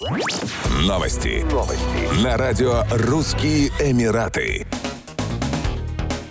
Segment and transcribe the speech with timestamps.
[0.00, 1.44] Новости.
[1.52, 2.24] Новости.
[2.24, 4.66] На радио «Русские Эмираты».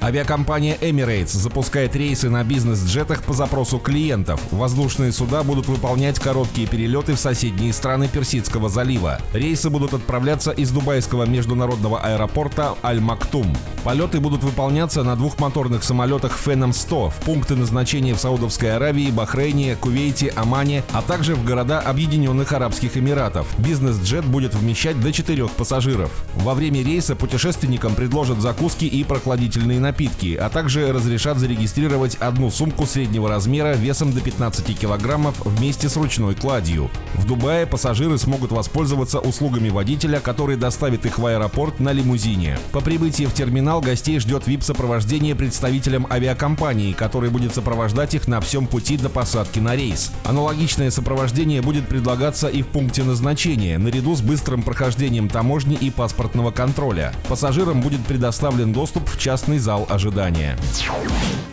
[0.00, 4.40] Авиакомпания Emirates запускает рейсы на бизнес-джетах по запросу клиентов.
[4.50, 9.20] Воздушные суда будут выполнять короткие перелеты в соседние страны Персидского залива.
[9.34, 13.54] Рейсы будут отправляться из дубайского международного аэропорта Аль-Мактум.
[13.84, 19.76] Полеты будут выполняться на двухмоторных самолетах Phenom 100 в пункты назначения в Саудовской Аравии, Бахрейне,
[19.76, 23.46] Кувейте, Омане, а также в города Объединенных Арабских Эмиратов.
[23.58, 26.10] Бизнес-джет будет вмещать до четырех пассажиров.
[26.34, 32.84] Во время рейса путешественникам предложат закуски и прохладительные напитки, а также разрешат зарегистрировать одну сумку
[32.84, 36.90] среднего размера весом до 15 килограммов вместе с ручной кладью.
[37.14, 42.58] В Дубае пассажиры смогут воспользоваться услугами водителя, который доставит их в аэропорт на лимузине.
[42.72, 48.66] По прибытии в терминал гостей ждет VIP-сопровождение представителем авиакомпании, который будет сопровождать их на всем
[48.66, 50.12] пути до посадки на рейс.
[50.24, 56.50] Аналогичное сопровождение будет предлагаться и в пункте назначения, наряду с быстрым прохождением таможни и паспортного
[56.50, 57.12] контроля.
[57.28, 60.56] Пассажирам будет предоставлен доступ в частный зал ожидания.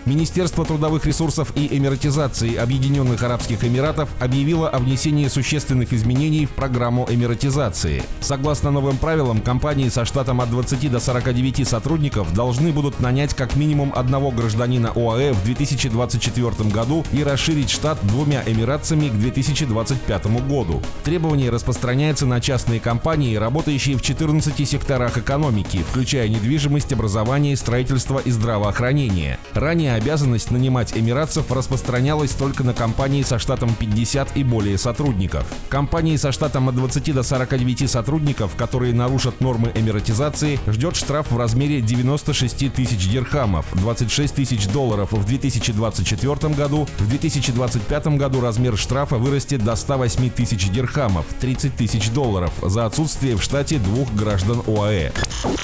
[0.05, 7.07] Министерство трудовых ресурсов и эмиратизации Объединенных Арабских Эмиратов объявило о внесении существенных изменений в программу
[7.09, 8.03] эмиратизации.
[8.21, 13.55] Согласно новым правилам, компании со штатом от 20 до 49 сотрудников должны будут нанять как
[13.55, 20.81] минимум одного гражданина ОАЭ в 2024 году и расширить штат двумя эмиратцами к 2025 году.
[21.03, 28.31] Требование распространяется на частные компании, работающие в 14 секторах экономики, включая недвижимость, образование, строительство и
[28.31, 29.39] здравоохранение.
[29.53, 35.45] Ранее обязанность нанимать эмиратцев распространялась только на компании со штатом 50 и более сотрудников.
[35.69, 41.37] Компании со штатом от 20 до 49 сотрудников, которые нарушат нормы эмиратизации, ждет штраф в
[41.37, 49.17] размере 96 тысяч дирхамов, 26 тысяч долларов в 2024 году, в 2025 году размер штрафа
[49.17, 55.11] вырастет до 108 тысяч дирхамов, 30 тысяч долларов за отсутствие в штате двух граждан ОАЭ.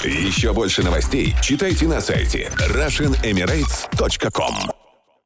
[0.04, 4.71] Еще больше новостей читайте на сайте RussianEmirates.com